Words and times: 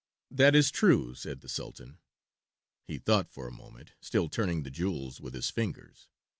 "That 0.31 0.55
is 0.55 0.71
true," 0.71 1.13
said 1.13 1.41
the 1.41 1.47
Sultan. 1.47 1.99
He 2.87 2.97
thought 2.97 3.29
for 3.29 3.47
a 3.47 3.51
moment, 3.53 3.91
still 4.01 4.29
turning 4.29 4.63
the 4.63 4.71
jewels 4.71 5.21
with 5.21 5.35
his 5.35 5.51
fingers. 5.51 6.09